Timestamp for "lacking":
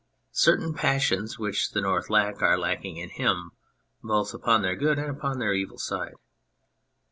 2.57-2.97